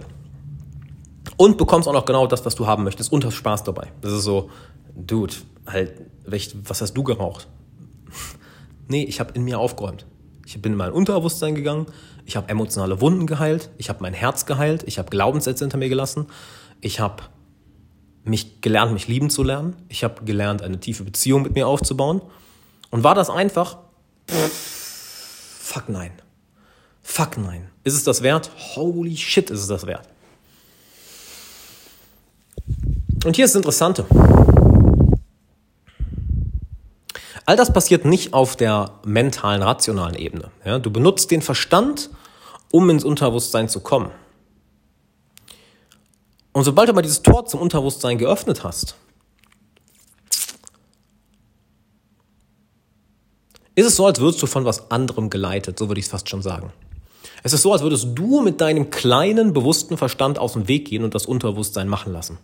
und 1.38 1.58
bekommst 1.58 1.88
auch 1.88 1.94
noch 1.94 2.06
genau 2.06 2.28
das, 2.28 2.46
was 2.46 2.56
du 2.56 2.68
haben 2.68 2.84
möchtest 2.84 3.12
und 3.12 3.26
hast 3.26 3.36
Spaß 3.36 3.64
dabei. 3.64 3.92
Das 4.02 4.12
ist 4.12 4.24
so, 4.24 4.50
Dude, 4.96 5.34
halt, 5.66 5.94
was 6.26 6.82
hast 6.82 6.94
du 6.94 7.04
geraucht? 7.04 7.48
nee, 8.88 9.04
ich 9.04 9.20
habe 9.20 9.34
in 9.34 9.44
mir 9.44 9.60
aufgeräumt. 9.60 10.06
Ich 10.46 10.62
bin 10.62 10.74
in 10.74 10.78
mein 10.78 10.92
Unterbewusstsein 10.92 11.56
gegangen, 11.56 11.86
ich 12.26 12.36
habe 12.36 12.50
emotionale 12.50 13.02
Wunden 13.02 13.26
geheilt, 13.26 13.70
ich 13.78 13.90
habe 13.90 14.00
mein 14.02 14.14
Herz 14.14 14.46
geheilt, 14.46 14.84
ich 14.86 15.00
habe 15.00 15.10
Glaubenssätze 15.10 15.64
hinter 15.64 15.78
mir 15.78 15.90
gelassen, 15.90 16.28
ich 16.82 17.00
habe 17.00 17.24
mich 18.24 18.62
gelernt, 18.62 18.94
mich 18.94 19.08
lieben 19.08 19.30
zu 19.30 19.44
lernen, 19.44 19.76
ich 19.90 20.04
habe 20.04 20.24
gelernt, 20.26 20.62
eine 20.62 20.80
tiefe 20.80 21.04
Beziehung 21.04 21.42
mit 21.42 21.56
mir 21.56 21.68
aufzubauen. 21.68 22.22
Und 22.90 23.04
war 23.04 23.16
das 23.16 23.30
einfach? 23.30 23.78
Fuck 24.28 25.90
nein. 25.90 26.12
Fuck 27.02 27.38
nein. 27.38 27.70
Ist 27.84 27.96
es 27.96 28.04
das 28.04 28.22
wert? 28.22 28.52
Holy 28.76 29.16
shit, 29.18 29.50
ist 29.50 29.62
es 29.62 29.68
das 29.68 29.86
wert. 29.86 30.08
Und 33.26 33.36
hier 33.36 33.46
ist 33.46 33.52
das 33.52 33.60
Interessante. 33.60 34.06
All 37.46 37.56
das 37.56 37.74
passiert 37.74 38.06
nicht 38.06 38.34
auf 38.34 38.56
der 38.56 39.00
mentalen, 39.06 39.62
rationalen 39.62 40.16
Ebene. 40.16 40.52
Ja, 40.64 40.80
du 40.80 40.92
benutzt 40.92 41.32
den 41.32 41.42
Verstand, 41.42 42.10
um 42.72 42.90
ins 42.90 43.04
Unterbewusstsein 43.04 43.68
zu 43.68 43.82
kommen. 43.82 44.12
Und 46.54 46.64
sobald 46.64 46.90
du 46.90 46.94
mal 46.94 47.02
dieses 47.02 47.24
Tor 47.24 47.46
zum 47.46 47.62
Unterbewusstsein 47.62 48.18
geöffnet 48.18 48.64
hast, 48.64 48.96
ist 53.76 53.86
es 53.86 53.96
so, 53.96 54.06
als 54.06 54.20
würdest 54.20 54.42
du 54.42 54.48
von 54.48 54.66
was 54.66 54.92
anderem 54.92 55.30
geleitet, 55.30 55.80
so 55.80 55.88
würde 55.88 56.00
ich 56.00 56.06
es 56.06 56.12
fast 56.12 56.30
schon 56.30 56.42
sagen. 56.42 56.72
Es 57.44 57.54
ist 57.54 57.62
so, 57.62 57.74
als 57.74 57.82
würdest 57.82 58.10
du 58.14 58.42
mit 58.42 58.62
deinem 58.62 58.90
kleinen, 58.90 59.54
bewussten 59.54 59.98
Verstand 59.98 60.38
aus 60.38 60.54
dem 60.54 60.68
Weg 60.68 60.86
gehen 60.86 61.04
und 61.04 61.16
das 61.16 61.26
Unterbewusstsein 61.26 61.88
machen 61.88 62.14
lassen. 62.14 62.38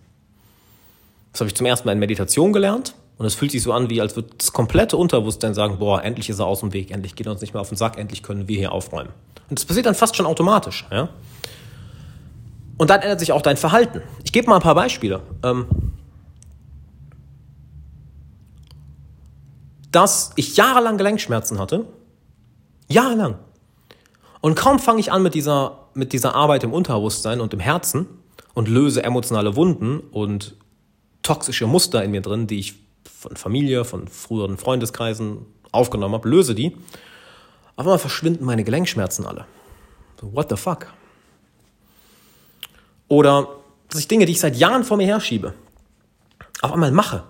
Das 1.31 1.41
habe 1.41 1.49
ich 1.49 1.55
zum 1.55 1.65
ersten 1.65 1.87
Mal 1.87 1.93
in 1.93 1.99
Meditation 1.99 2.53
gelernt 2.53 2.95
und 3.17 3.25
es 3.25 3.35
fühlt 3.35 3.51
sich 3.51 3.61
so 3.61 3.73
an, 3.73 3.89
wie 3.89 4.01
als 4.01 4.15
würde 4.15 4.29
das 4.37 4.53
komplette 4.53 4.97
Unterbewusstsein 4.97 5.53
sagen, 5.53 5.77
boah, 5.77 6.03
endlich 6.03 6.29
ist 6.29 6.39
er 6.39 6.47
aus 6.47 6.61
dem 6.61 6.73
Weg, 6.73 6.91
endlich 6.91 7.15
geht 7.15 7.27
er 7.27 7.31
uns 7.31 7.41
nicht 7.41 7.53
mehr 7.53 7.61
auf 7.61 7.69
den 7.69 7.77
Sack, 7.77 7.97
endlich 7.97 8.23
können 8.23 8.47
wir 8.47 8.57
hier 8.57 8.71
aufräumen. 8.71 9.11
Und 9.49 9.59
das 9.59 9.65
passiert 9.65 9.85
dann 9.85 9.95
fast 9.95 10.15
schon 10.15 10.25
automatisch. 10.25 10.85
Ja? 10.91 11.09
Und 12.77 12.89
dann 12.89 13.01
ändert 13.01 13.19
sich 13.19 13.31
auch 13.31 13.41
dein 13.41 13.57
Verhalten. 13.57 14.01
Ich 14.23 14.31
gebe 14.31 14.47
mal 14.49 14.55
ein 14.55 14.61
paar 14.61 14.75
Beispiele. 14.75 15.21
Ähm, 15.43 15.67
dass 19.91 20.31
ich 20.35 20.57
jahrelang 20.57 20.97
Gelenkschmerzen 20.97 21.59
hatte. 21.59 21.85
Jahrelang. 22.87 23.39
Und 24.41 24.55
kaum 24.55 24.79
fange 24.79 24.99
ich 24.99 25.11
an 25.11 25.23
mit 25.23 25.33
dieser, 25.33 25.87
mit 25.93 26.13
dieser 26.13 26.35
Arbeit 26.35 26.63
im 26.63 26.73
Unterbewusstsein 26.73 27.41
und 27.41 27.53
im 27.53 27.59
Herzen 27.59 28.07
und 28.53 28.67
löse 28.67 29.03
emotionale 29.03 29.55
Wunden 29.55 29.99
und 29.99 30.55
toxische 31.23 31.67
Muster 31.67 32.03
in 32.03 32.11
mir 32.11 32.21
drin, 32.21 32.47
die 32.47 32.59
ich 32.59 32.75
von 33.03 33.35
Familie, 33.35 33.83
von 33.83 34.07
früheren 34.07 34.57
Freundeskreisen 34.57 35.45
aufgenommen 35.71 36.13
habe, 36.13 36.29
löse 36.29 36.55
die. 36.55 36.77
Auf 37.75 37.85
einmal 37.85 37.99
verschwinden 37.99 38.45
meine 38.45 38.63
Gelenkschmerzen 38.63 39.25
alle. 39.25 39.45
So, 40.19 40.33
what 40.33 40.49
the 40.49 40.55
fuck? 40.55 40.87
Oder 43.07 43.47
dass 43.89 43.99
ich 43.99 44.07
Dinge, 44.07 44.25
die 44.25 44.33
ich 44.33 44.39
seit 44.39 44.55
Jahren 44.55 44.83
vor 44.83 44.97
mir 44.97 45.07
herschiebe, 45.07 45.53
auf 46.61 46.71
einmal 46.71 46.91
mache. 46.91 47.23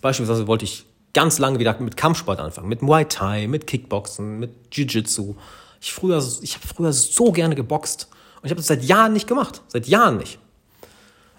Beispielsweise 0.00 0.46
wollte 0.46 0.64
ich 0.64 0.86
ganz 1.16 1.38
lange 1.38 1.58
wieder 1.58 1.80
mit 1.80 1.96
Kampfsport 1.96 2.38
anfangen, 2.40 2.68
mit 2.68 2.82
Muay 2.82 3.06
Thai, 3.06 3.46
mit 3.46 3.66
Kickboxen, 3.66 4.38
mit 4.38 4.50
Jiu-Jitsu. 4.70 5.34
Ich, 5.80 5.96
ich 6.42 6.54
habe 6.54 6.66
früher 6.66 6.92
so 6.92 7.32
gerne 7.32 7.54
geboxt 7.54 8.08
und 8.36 8.44
ich 8.44 8.50
habe 8.50 8.56
das 8.60 8.66
seit 8.66 8.84
Jahren 8.84 9.14
nicht 9.14 9.26
gemacht. 9.26 9.62
Seit 9.68 9.86
Jahren 9.86 10.18
nicht. 10.18 10.38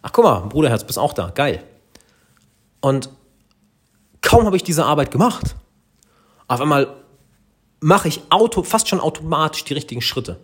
Ach 0.02 0.12
guck 0.12 0.26
mal, 0.26 0.40
Bruderherz, 0.40 0.84
bist 0.84 0.98
auch 0.98 1.14
da. 1.14 1.30
Geil. 1.30 1.64
Und 2.82 3.12
kaum 4.22 4.46
habe 4.48 4.56
ich 4.56 4.64
diese 4.64 4.84
Arbeit 4.84 5.12
gemacht, 5.12 5.56
auf 6.48 6.60
einmal 6.60 6.88
mache 7.80 8.08
ich 8.08 8.24
auto, 8.32 8.64
fast 8.64 8.88
schon 8.88 9.00
automatisch 9.00 9.64
die 9.64 9.76
richtigen 9.76 10.02
Schritte. 10.02 10.40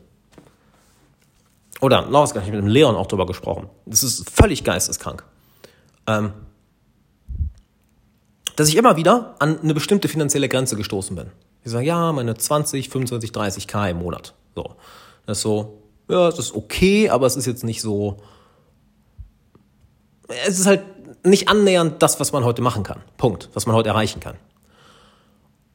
Oder, 1.82 2.06
was 2.12 2.36
gar 2.36 2.42
nicht 2.42 2.52
mit 2.52 2.62
dem 2.62 2.68
Leon 2.68 2.96
auch 2.96 3.08
drüber 3.08 3.26
gesprochen. 3.26 3.68
Das 3.88 4.04
ist 4.04 4.30
völlig 4.30 4.64
geisteskrank. 4.64 5.24
Ähm, 6.06 6.34
dass 8.56 8.68
ich 8.68 8.76
immer 8.76 8.96
wieder 8.96 9.36
an 9.40 9.60
eine 9.62 9.74
bestimmte 9.74 10.08
finanzielle 10.08 10.50
Grenze 10.50 10.76
gestoßen 10.76 11.16
bin. 11.16 11.32
Ich 11.64 11.72
sage, 11.72 11.86
ja, 11.86 12.12
meine 12.12 12.36
20, 12.36 12.90
25, 12.90 13.32
30 13.32 13.68
K 13.68 13.90
im 13.90 14.00
Monat. 14.00 14.34
So. 14.56 14.76
Das 15.26 15.38
ist 15.38 15.44
so, 15.44 15.82
ja, 16.10 16.28
es 16.28 16.38
ist 16.38 16.54
okay, 16.54 17.10
aber 17.10 17.26
es 17.26 17.36
ist 17.36 17.46
jetzt 17.46 17.64
nicht 17.64 17.82
so. 17.82 18.18
Es 20.46 20.60
ist 20.60 20.66
halt 20.66 20.84
nicht 21.26 21.48
annähernd 21.48 22.02
das, 22.02 22.20
was 22.20 22.32
man 22.32 22.44
heute 22.44 22.62
machen 22.62 22.84
kann. 22.84 23.02
Punkt. 23.18 23.50
Was 23.54 23.66
man 23.66 23.76
heute 23.76 23.90
erreichen 23.90 24.20
kann. 24.20 24.36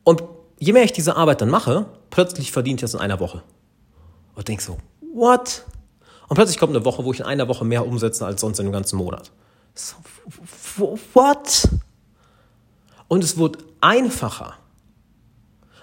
Und 0.04 0.22
je 0.58 0.72
mehr 0.72 0.84
ich 0.84 0.92
diese 0.92 1.16
Arbeit 1.16 1.40
dann 1.40 1.50
mache, 1.50 1.86
plötzlich 2.10 2.52
verdient 2.52 2.80
ich 2.80 2.82
das 2.82 2.94
in 2.94 3.00
einer 3.00 3.20
Woche. 3.20 3.42
Und 4.34 4.48
denk 4.48 4.60
so, 4.60 4.78
what? 5.14 5.64
Und 6.28 6.36
plötzlich 6.36 6.58
kommt 6.58 6.74
eine 6.74 6.84
Woche, 6.84 7.04
wo 7.04 7.12
ich 7.12 7.20
in 7.20 7.26
einer 7.26 7.48
Woche 7.48 7.64
mehr 7.64 7.86
umsetze 7.86 8.26
als 8.26 8.40
sonst 8.40 8.58
in 8.58 8.66
einem 8.66 8.72
ganzen 8.72 8.96
Monat. 8.96 9.30
So, 9.74 9.96
what? 11.14 11.68
Und 13.08 13.24
es 13.24 13.36
wird 13.36 13.58
einfacher. 13.80 14.54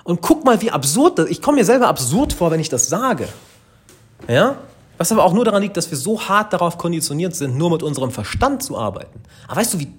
Und 0.04 0.22
guck 0.22 0.46
mal, 0.46 0.62
wie 0.62 0.72
absurd 0.72 1.20
das 1.20 1.30
Ich 1.30 1.42
komme 1.42 1.58
mir 1.58 1.66
selber 1.66 1.88
absurd 1.88 2.34
vor, 2.34 2.52
wenn 2.52 2.60
ich 2.60 2.70
das 2.70 2.88
sage. 2.88 3.28
Ja? 4.28 4.58
Was 4.98 5.12
aber 5.12 5.24
auch 5.24 5.34
nur 5.34 5.44
daran 5.44 5.62
liegt, 5.62 5.76
dass 5.76 5.90
wir 5.90 5.98
so 5.98 6.22
hart 6.22 6.54
darauf 6.54 6.78
konditioniert 6.78 7.36
sind, 7.36 7.58
nur 7.58 7.72
mit 7.72 7.84
unserem 7.84 8.12
Verstand 8.12 8.64
zu 8.64 8.78
arbeiten. 8.78 9.20
Aber 9.48 9.60
weißt 9.60 9.74
du, 9.74 9.80
wie 9.80 9.92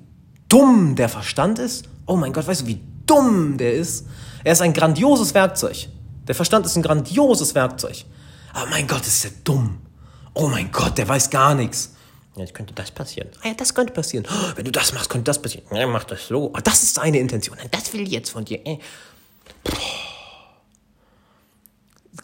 dumm 0.48 0.94
der 0.94 1.08
Verstand 1.08 1.58
ist? 1.58 1.86
Oh 2.06 2.16
mein 2.16 2.32
Gott, 2.32 2.46
weißt 2.46 2.62
du, 2.62 2.66
wie 2.66 2.80
dumm 3.04 3.58
der 3.58 3.74
ist? 3.74 4.06
Er 4.44 4.52
ist 4.52 4.62
ein 4.62 4.72
grandioses 4.72 5.34
Werkzeug. 5.34 5.88
Der 6.28 6.34
Verstand 6.34 6.66
ist 6.66 6.76
ein 6.76 6.82
grandioses 6.82 7.54
Werkzeug. 7.54 8.04
Aber 8.54 8.70
mein 8.70 8.86
Gott, 8.86 9.06
ist 9.06 9.24
der 9.24 9.32
dumm. 9.44 9.78
Oh 10.34 10.48
mein 10.48 10.70
Gott, 10.70 10.96
der 10.98 11.08
weiß 11.08 11.30
gar 11.30 11.54
nichts. 11.54 11.95
Jetzt 12.36 12.52
könnte 12.54 12.74
das 12.74 12.90
passieren. 12.90 13.30
Ah 13.42 13.48
ja, 13.48 13.54
das 13.54 13.74
könnte 13.74 13.92
passieren. 13.94 14.26
Oh, 14.30 14.52
wenn 14.56 14.64
du 14.66 14.70
das 14.70 14.92
machst, 14.92 15.08
könnte 15.08 15.24
das 15.24 15.40
passieren. 15.40 15.66
Ja, 15.74 15.86
mach 15.86 16.04
das 16.04 16.28
so. 16.28 16.52
Oh, 16.54 16.60
das 16.62 16.82
ist 16.82 16.94
seine 16.94 17.18
Intention. 17.18 17.56
Das 17.70 17.92
will 17.92 18.02
ich 18.02 18.10
jetzt 18.10 18.30
von 18.30 18.44
dir. 18.44 18.60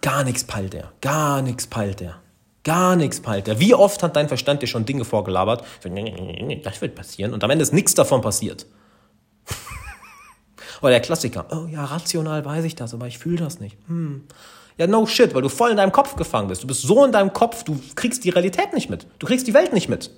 Gar 0.02 0.24
nichts 0.24 0.44
peilt 0.44 0.74
er. 0.74 0.92
Gar 1.00 1.40
nichts 1.42 1.66
peilt 1.66 2.02
er. 2.02 2.20
Gar 2.64 2.96
nichts 2.96 3.20
peilt 3.20 3.48
er. 3.48 3.58
Wie 3.58 3.74
oft 3.74 4.02
hat 4.02 4.14
dein 4.14 4.28
Verstand 4.28 4.62
dir 4.62 4.66
schon 4.66 4.84
Dinge 4.84 5.04
vorgelabert? 5.04 5.64
Das 5.82 6.80
wird 6.80 6.94
passieren. 6.94 7.32
Und 7.32 7.42
am 7.42 7.50
Ende 7.50 7.62
ist 7.62 7.72
nichts 7.72 7.94
davon 7.94 8.20
passiert. 8.20 8.66
Oder 10.82 10.90
der 10.90 11.00
Klassiker. 11.00 11.46
Oh 11.50 11.66
ja, 11.68 11.84
rational 11.84 12.44
weiß 12.44 12.64
ich 12.64 12.74
das, 12.74 12.92
aber 12.92 13.06
ich 13.06 13.18
fühle 13.18 13.36
das 13.36 13.60
nicht. 13.60 13.78
Hm. 13.86 14.24
Ja, 14.76 14.86
no 14.86 15.06
shit, 15.06 15.32
weil 15.34 15.42
du 15.42 15.48
voll 15.48 15.70
in 15.70 15.76
deinem 15.76 15.92
Kopf 15.92 16.16
gefangen 16.16 16.48
bist. 16.48 16.62
Du 16.64 16.66
bist 16.66 16.82
so 16.82 17.04
in 17.04 17.12
deinem 17.12 17.32
Kopf, 17.32 17.62
du 17.62 17.80
kriegst 17.94 18.24
die 18.24 18.30
Realität 18.30 18.72
nicht 18.72 18.90
mit. 18.90 19.06
Du 19.20 19.26
kriegst 19.26 19.46
die 19.46 19.54
Welt 19.54 19.72
nicht 19.72 19.88
mit. 19.88 20.10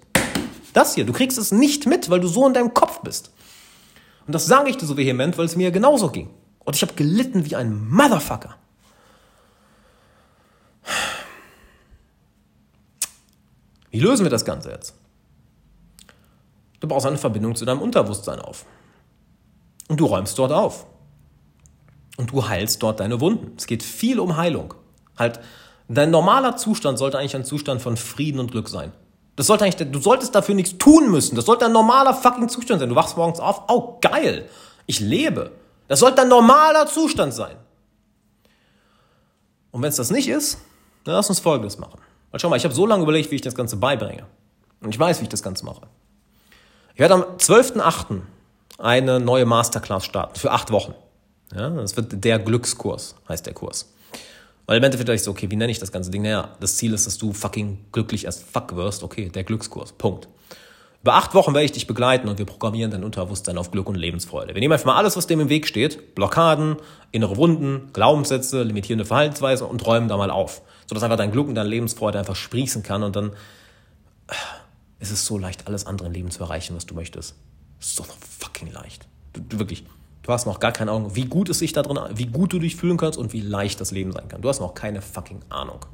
Das 0.73 0.95
hier, 0.95 1.05
du 1.05 1.13
kriegst 1.13 1.39
es 1.39 1.53
nicht 1.53 1.87
mit, 1.87 2.09
weil 2.09 2.21
du 2.21 2.29
so 2.29 2.47
in 2.47 2.55
deinem 2.55 2.73
Kopf 2.73 3.01
bist. 3.03 3.31
Und 4.27 4.35
das 4.35 4.47
sage 4.47 4.71
ich 4.71 4.79
dir 4.79 4.87
so 4.87 4.97
vehement, 4.97 5.37
weil 5.37 5.45
es 5.45 5.55
mir 5.55 5.71
genauso 5.71 6.09
ging. 6.09 6.31
Und 6.61 6.77
ich 6.77 6.83
habe 6.83 6.95
gelitten 6.95 7.45
wie 7.45 7.57
ein 7.57 7.89
Motherfucker. 7.91 8.57
Wie 13.91 14.01
lösen 14.01 14.25
wir 14.25 14.31
das 14.31 14.45
Ganze 14.45 14.71
jetzt? 14.71 14.95
Du 16.81 16.89
baust 16.89 17.07
eine 17.07 17.19
Verbindung 17.19 17.55
zu 17.55 17.65
deinem 17.65 17.83
Unterbewusstsein 17.83 18.41
auf. 18.41 18.65
Und 19.89 20.01
du 20.01 20.07
räumst 20.07 20.39
dort 20.39 20.53
auf. 20.53 20.87
Und 22.17 22.31
du 22.31 22.49
heilst 22.49 22.83
dort 22.83 23.01
deine 23.01 23.21
Wunden. 23.21 23.53
Es 23.57 23.67
geht 23.67 23.83
viel 23.83 24.21
um 24.21 24.37
Heilung. 24.37 24.75
Halt, 25.19 25.41
dein 25.89 26.11
normaler 26.11 26.57
Zustand 26.57 26.99
sollte 26.99 27.19
eigentlich 27.19 27.37
ein 27.37 27.45
Zustand 27.45 27.83
von 27.83 27.97
Frieden 27.97 28.41
und 28.41 28.53
Glück 28.53 28.69
sein. 28.69 28.93
Das 29.37 29.49
sollte 29.49 29.65
eigentlich, 29.65 29.91
du 29.91 30.01
solltest 30.01 30.35
dafür 30.35 30.55
nichts 30.55 30.79
tun 30.79 31.11
müssen. 31.11 31.35
Das 31.35 31.47
sollte 31.47 31.67
ein 31.67 31.73
normaler 31.73 32.15
fucking 32.15 32.49
Zustand 32.49 32.81
sein. 32.81 32.89
Du 32.89 32.95
wachst 32.95 33.17
morgens 33.17 33.41
auf, 33.41 33.63
oh 33.69 33.99
geil, 34.01 34.49
ich 34.87 35.01
lebe. 35.01 35.51
Das 35.89 36.01
sollte 36.01 36.23
ein 36.23 36.29
normaler 36.29 36.87
Zustand 36.87 37.35
sein. 37.35 37.57
Und 39.73 39.83
wenn 39.83 39.89
es 39.89 39.97
das 39.97 40.11
nicht 40.11 40.29
ist, 40.29 40.59
dann 41.03 41.15
lass 41.15 41.29
uns 41.29 41.41
Folgendes 41.41 41.79
machen. 41.79 42.01
Weil 42.31 42.41
schau 42.41 42.49
mal, 42.49 42.57
ich 42.57 42.65
habe 42.65 42.75
so 42.75 42.87
lange 42.87 43.03
überlegt, 43.03 43.31
wie 43.33 43.37
ich 43.37 43.43
das 43.43 43.57
Ganze 43.57 43.77
beibringe. 43.77 44.25
Und 44.81 44.95
ich 44.95 44.99
weiß, 44.99 45.19
wie 45.21 45.25
ich 45.25 45.29
das 45.29 45.43
Ganze 45.43 45.65
mache. 45.65 45.89
Ich 46.95 47.01
werde 47.01 47.15
am 47.15 47.23
12.8. 47.23 48.21
eine 48.79 49.21
neue 49.21 49.47
Masterclass 49.47 50.05
starten 50.05 50.39
für 50.39 50.51
acht 50.51 50.71
Wochen. 50.71 50.95
Ja, 51.55 51.71
das 51.71 51.97
wird 51.97 52.25
der 52.25 52.39
Glückskurs, 52.39 53.15
heißt 53.29 53.47
der 53.47 53.55
Kurs. 53.55 53.93
Weil 54.67 54.79
im 54.79 54.85
Endeffekt 54.85 55.09
dachte 55.09 55.17
ich 55.17 55.23
so, 55.23 55.31
okay, 55.31 55.51
wie 55.51 55.57
nenne 55.57 55.71
ich 55.71 55.79
das 55.79 55.93
ganze 55.93 56.11
Ding? 56.11 56.23
Naja, 56.23 56.57
das 56.61 56.77
Ziel 56.77 56.95
ist, 56.95 57.07
dass 57.07 57.19
du 57.19 57.33
fucking 57.33 57.85
glücklich 57.93 58.27
as 58.27 58.43
fuck 58.43 58.75
wirst. 58.75 59.03
Okay, 59.03 59.29
der 59.29 59.45
Glückskurs. 59.45 59.93
Punkt. 59.93 60.29
Über 61.03 61.17
acht 61.17 61.35
Wochen 61.35 61.53
werde 61.53 61.67
ich 61.67 61.73
dich 61.73 61.87
begleiten 61.87 62.29
und 62.29 62.39
wir 62.39 62.47
programmieren 62.47 62.91
dein 62.91 63.05
Unterbewusstsein 63.05 63.59
auf 63.59 63.71
Glück 63.71 63.91
und 63.91 63.95
Lebensfreude. 63.97 64.55
Wir 64.55 64.61
nehmen 64.61 64.73
einfach 64.73 64.87
mal 64.87 64.97
alles, 64.97 65.19
was 65.19 65.27
dem 65.27 65.39
im 65.39 65.51
Weg 65.51 65.67
steht, 65.67 66.15
Blockaden, 66.15 66.77
innere 67.13 67.37
Wunden, 67.37 67.91
Glaubenssätze, 67.93 68.63
limitierende 68.63 69.05
Verhaltensweisen 69.05 69.67
und 69.67 69.85
räumen 69.87 70.09
da 70.09 70.17
mal 70.17 70.31
auf. 70.31 70.63
Sodass 70.87 71.03
einfach 71.03 71.19
dein 71.19 71.31
Glück 71.31 71.47
und 71.47 71.57
deine 71.57 71.69
Lebensfreude 71.69 72.19
einfach 72.19 72.37
sprießen 72.37 72.83
kann 72.83 73.03
und 73.03 73.17
dann 73.17 73.33
ist 74.99 75.11
es 75.11 75.27
so 75.27 75.37
leicht, 75.37 75.67
alles 75.67 75.85
andere 75.85 76.09
im 76.09 76.15
Leben 76.15 76.31
zu 76.31 76.43
erreichen, 76.43 76.75
was 76.75 76.87
du 76.87 76.95
möchtest. 76.95 77.35
So 77.85 78.03
fucking 78.41 78.73
leicht. 78.73 79.07
Du, 79.35 79.41
du 79.41 79.59
wirklich. 79.59 79.85
Du 80.23 80.33
hast 80.33 80.47
noch 80.47 80.59
gar 80.59 80.73
keine 80.73 80.91
Ahnung, 80.91 81.15
wie 81.15 81.27
gut 81.27 81.51
es 81.51 81.59
sich 81.59 81.75
da 81.75 81.83
drin, 81.83 81.99
wie 82.15 82.25
gut 82.25 82.55
du 82.55 82.59
dich 82.59 82.77
fühlen 82.77 82.97
kannst 82.97 83.19
und 83.19 83.35
wie 83.35 83.43
leicht 83.43 83.79
das 83.79 83.91
Leben 83.91 84.11
sein 84.11 84.27
kann. 84.27 84.41
Du 84.41 84.49
hast 84.49 84.59
noch 84.59 84.73
keine 84.73 85.03
fucking 85.03 85.41
Ahnung. 85.51 85.85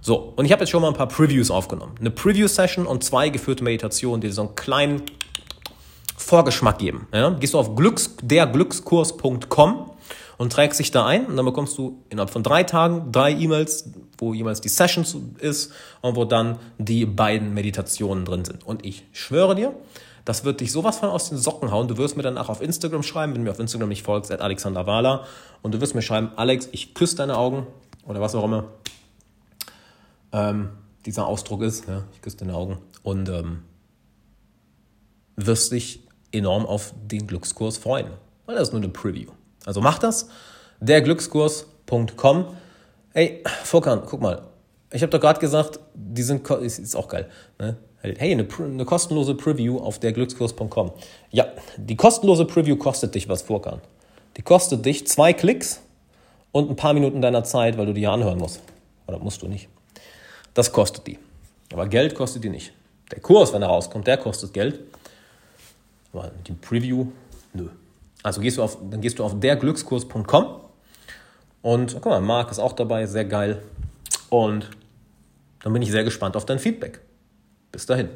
So, 0.00 0.16
und 0.34 0.44
ich 0.44 0.50
habe 0.50 0.62
jetzt 0.62 0.70
schon 0.70 0.82
mal 0.82 0.88
ein 0.88 0.94
paar 0.94 1.06
Previews 1.06 1.52
aufgenommen. 1.52 1.94
Eine 2.00 2.10
Preview-Session 2.10 2.86
und 2.86 3.04
zwei 3.04 3.28
geführte 3.28 3.62
Meditationen, 3.62 4.20
die 4.20 4.30
so 4.30 4.42
einen 4.42 4.56
kleinen 4.56 5.02
Vorgeschmack 6.16 6.78
geben. 6.78 7.06
Ja? 7.12 7.30
Gehst 7.30 7.54
du 7.54 7.58
auf 7.58 7.76
glücks, 7.76 8.16
derglückskurs.com 8.20 9.90
und 10.38 10.52
trägst 10.52 10.80
dich 10.80 10.90
da 10.90 11.06
ein 11.06 11.26
und 11.26 11.36
dann 11.36 11.44
bekommst 11.44 11.78
du 11.78 12.02
innerhalb 12.10 12.30
von 12.30 12.42
drei 12.42 12.64
Tagen 12.64 13.12
drei 13.12 13.30
E-Mails, 13.30 13.90
wo 14.18 14.34
jemals 14.34 14.60
die 14.60 14.68
Session 14.68 15.04
ist 15.38 15.72
und 16.00 16.16
wo 16.16 16.24
dann 16.24 16.58
die 16.78 17.06
beiden 17.06 17.54
Meditationen 17.54 18.24
drin 18.24 18.44
sind. 18.44 18.66
Und 18.66 18.84
ich 18.84 19.04
schwöre 19.12 19.54
dir, 19.54 19.74
das 20.28 20.44
wird 20.44 20.60
dich 20.60 20.72
sowas 20.72 20.98
von 20.98 21.08
aus 21.08 21.30
den 21.30 21.38
Socken 21.38 21.70
hauen. 21.70 21.88
Du 21.88 21.96
wirst 21.96 22.18
mir 22.18 22.22
danach 22.22 22.50
auf 22.50 22.60
Instagram 22.60 23.02
schreiben, 23.02 23.32
wenn 23.32 23.40
du 23.40 23.44
mir 23.44 23.50
auf 23.50 23.60
Instagram 23.60 23.88
nicht 23.88 24.02
folgst, 24.02 24.30
at 24.30 24.42
Alexander 24.42 24.86
Wahler. 24.86 25.24
Und 25.62 25.72
du 25.72 25.80
wirst 25.80 25.94
mir 25.94 26.02
schreiben, 26.02 26.32
Alex, 26.36 26.68
ich 26.70 26.92
küsse 26.92 27.16
deine 27.16 27.38
Augen. 27.38 27.66
Oder 28.06 28.20
was 28.20 28.34
auch 28.34 28.44
immer 28.44 28.64
ähm, 30.32 30.68
dieser 31.06 31.26
Ausdruck 31.26 31.62
ist. 31.62 31.88
Ja, 31.88 32.04
ich 32.12 32.20
küsse 32.20 32.36
deine 32.36 32.52
Augen. 32.52 32.76
Und 33.02 33.30
ähm, 33.30 33.62
wirst 35.36 35.72
dich 35.72 36.06
enorm 36.30 36.66
auf 36.66 36.92
den 37.06 37.26
Glückskurs 37.26 37.78
freuen. 37.78 38.08
Weil 38.44 38.56
das 38.56 38.68
ist 38.68 38.74
nur 38.74 38.82
eine 38.82 38.92
Preview. 38.92 39.30
Also 39.64 39.80
mach 39.80 39.98
das. 39.98 40.28
Derglückskurs.com. 40.80 42.54
Ey, 43.14 43.42
Vorkan, 43.64 44.02
guck 44.04 44.20
mal. 44.20 44.42
Ich 44.92 45.00
habe 45.00 45.08
doch 45.08 45.20
gerade 45.20 45.40
gesagt, 45.40 45.80
die 45.94 46.22
sind, 46.22 46.46
ist 46.50 46.96
auch 46.96 47.08
geil. 47.08 47.30
Ne? 47.58 47.78
Hey, 48.00 48.32
eine, 48.32 48.46
eine 48.58 48.84
kostenlose 48.84 49.34
Preview 49.34 49.78
auf 49.78 49.98
derglückskurs.com. 49.98 50.92
Ja, 51.30 51.48
die 51.76 51.96
kostenlose 51.96 52.44
Preview 52.44 52.76
kostet 52.76 53.14
dich 53.14 53.28
was, 53.28 53.42
Furkan. 53.42 53.80
Die 54.36 54.42
kostet 54.42 54.86
dich 54.86 55.06
zwei 55.08 55.32
Klicks 55.32 55.80
und 56.52 56.70
ein 56.70 56.76
paar 56.76 56.94
Minuten 56.94 57.20
deiner 57.20 57.42
Zeit, 57.42 57.76
weil 57.76 57.86
du 57.86 57.94
die 57.94 58.02
ja 58.02 58.12
anhören 58.12 58.38
musst. 58.38 58.62
Oder 59.08 59.18
musst 59.18 59.42
du 59.42 59.48
nicht. 59.48 59.68
Das 60.54 60.72
kostet 60.72 61.08
die. 61.08 61.18
Aber 61.72 61.88
Geld 61.88 62.14
kostet 62.14 62.44
die 62.44 62.50
nicht. 62.50 62.72
Der 63.10 63.20
Kurs, 63.20 63.52
wenn 63.52 63.62
er 63.62 63.68
rauskommt, 63.68 64.06
der 64.06 64.16
kostet 64.16 64.52
Geld. 64.52 64.78
Aber 66.12 66.30
die 66.46 66.52
Preview, 66.52 67.06
nö. 67.52 67.68
Also 68.22 68.40
gehst 68.40 68.58
du 68.58 68.62
auf, 68.62 68.78
dann 68.90 69.00
gehst 69.00 69.18
du 69.18 69.24
auf 69.24 69.38
derglückskurs.com 69.40 70.46
und 71.62 71.94
guck 71.94 72.06
mal, 72.06 72.20
Marc 72.20 72.50
ist 72.50 72.58
auch 72.58 72.72
dabei, 72.72 73.06
sehr 73.06 73.24
geil. 73.24 73.62
Und 74.30 74.70
dann 75.62 75.72
bin 75.72 75.82
ich 75.82 75.90
sehr 75.90 76.04
gespannt 76.04 76.36
auf 76.36 76.46
dein 76.46 76.58
Feedback. 76.58 77.00
Bis 77.72 77.86
dahin. 77.86 78.08